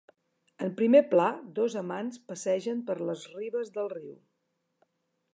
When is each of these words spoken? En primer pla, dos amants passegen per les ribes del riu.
En 0.67 0.69
primer 0.77 1.01
pla, 1.09 1.25
dos 1.59 1.75
amants 1.81 2.17
passegen 2.31 2.81
per 2.87 2.95
les 3.09 3.27
ribes 3.35 3.69
del 3.77 3.91
riu. 3.93 4.17